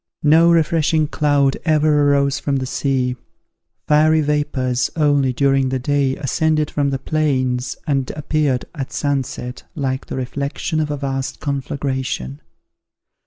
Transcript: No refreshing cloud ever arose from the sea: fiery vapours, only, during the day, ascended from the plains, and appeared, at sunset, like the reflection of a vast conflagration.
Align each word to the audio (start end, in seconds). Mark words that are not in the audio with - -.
No 0.23 0.49
refreshing 0.51 1.07
cloud 1.07 1.57
ever 1.63 2.09
arose 2.09 2.39
from 2.39 2.55
the 2.55 2.65
sea: 2.65 3.15
fiery 3.87 4.21
vapours, 4.21 4.89
only, 4.95 5.31
during 5.31 5.69
the 5.69 5.77
day, 5.77 6.15
ascended 6.17 6.71
from 6.71 6.89
the 6.89 6.97
plains, 6.97 7.77
and 7.85 8.09
appeared, 8.15 8.65
at 8.73 8.91
sunset, 8.91 9.61
like 9.75 10.07
the 10.07 10.17
reflection 10.17 10.79
of 10.79 10.89
a 10.89 10.97
vast 10.97 11.39
conflagration. 11.39 12.41